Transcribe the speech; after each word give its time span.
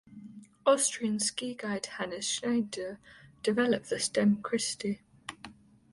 Austrian 0.65 1.19
ski 1.19 1.53
guide 1.53 1.85
Hannes 1.85 2.25
Schneider 2.27 2.97
developed 3.43 3.91
the 3.91 3.99
stem 3.99 4.41
christie. 4.41 5.01